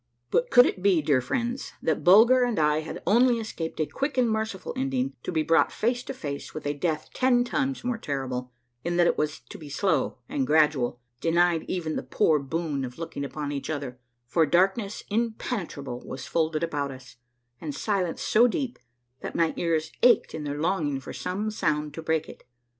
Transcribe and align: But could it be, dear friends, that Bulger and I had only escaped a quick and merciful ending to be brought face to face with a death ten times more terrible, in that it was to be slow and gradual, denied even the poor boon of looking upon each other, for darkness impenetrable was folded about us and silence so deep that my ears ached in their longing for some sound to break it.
But 0.31 0.49
could 0.49 0.65
it 0.65 0.81
be, 0.81 1.03
dear 1.03 1.21
friends, 1.21 1.73
that 1.79 2.03
Bulger 2.03 2.41
and 2.43 2.57
I 2.57 2.79
had 2.79 3.03
only 3.05 3.39
escaped 3.39 3.79
a 3.79 3.85
quick 3.85 4.17
and 4.17 4.27
merciful 4.27 4.73
ending 4.75 5.13
to 5.21 5.31
be 5.31 5.43
brought 5.43 5.71
face 5.71 6.01
to 6.05 6.13
face 6.15 6.55
with 6.55 6.65
a 6.65 6.73
death 6.73 7.11
ten 7.13 7.43
times 7.43 7.83
more 7.83 7.99
terrible, 7.99 8.51
in 8.83 8.97
that 8.97 9.05
it 9.05 9.15
was 9.15 9.41
to 9.41 9.59
be 9.59 9.69
slow 9.69 10.17
and 10.27 10.47
gradual, 10.47 10.99
denied 11.19 11.65
even 11.67 11.97
the 11.97 12.01
poor 12.01 12.39
boon 12.39 12.83
of 12.83 12.97
looking 12.97 13.23
upon 13.23 13.51
each 13.51 13.69
other, 13.69 13.99
for 14.25 14.47
darkness 14.47 15.03
impenetrable 15.11 15.99
was 16.01 16.25
folded 16.25 16.63
about 16.63 16.89
us 16.89 17.17
and 17.59 17.75
silence 17.75 18.23
so 18.23 18.47
deep 18.47 18.79
that 19.19 19.35
my 19.35 19.53
ears 19.55 19.91
ached 20.01 20.33
in 20.33 20.45
their 20.45 20.59
longing 20.59 20.99
for 20.99 21.13
some 21.13 21.51
sound 21.51 21.93
to 21.93 22.01
break 22.01 22.27
it. 22.27 22.43